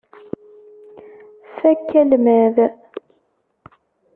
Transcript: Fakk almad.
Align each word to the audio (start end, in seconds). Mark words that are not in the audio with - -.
Fakk 1.59 1.89
almad. 2.01 2.55